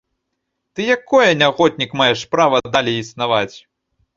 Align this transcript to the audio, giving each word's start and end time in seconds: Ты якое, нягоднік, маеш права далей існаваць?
Ты 0.73 0.81
якое, 0.95 1.27
нягоднік, 1.43 1.91
маеш 2.03 2.25
права 2.33 2.63
далей 2.79 2.97
існаваць? 3.03 3.55